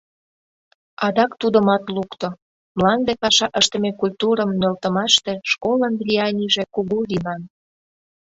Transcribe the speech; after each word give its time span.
Адак 1.05 1.31
тудымат 1.41 1.83
лукто: 1.95 2.27
мланде 2.77 3.13
паша 3.21 3.47
ыштыме 3.59 3.91
культурым 4.01 4.49
нӧлтымаште 4.59 5.33
школын 5.51 5.93
влиянийже 6.01 6.63
кугу 6.75 6.99
лийман. 7.09 7.41